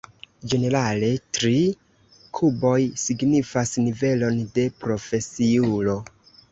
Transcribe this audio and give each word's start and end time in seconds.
Ĝenerale, 0.53 1.09
tri 1.37 1.59
kuboj 2.39 2.75
signifas 3.05 3.77
nivelon 3.87 4.45
de 4.59 4.69
profesiulo. 4.85 6.01